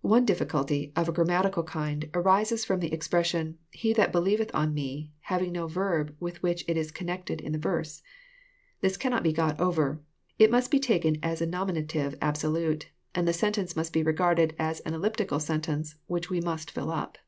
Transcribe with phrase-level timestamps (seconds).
[0.00, 4.52] One difficulty, of a grammatical kind, arises ft*om the expres sion, '* He that believeth
[4.52, 8.02] on me," having no verb with which it is connected in the velrse.
[8.80, 10.02] This cannot be got over.
[10.36, 14.80] It must be taken as a nominative absolute, and the sentence must bo regarded as
[14.80, 17.18] an elliptical sentence, which we must fill up.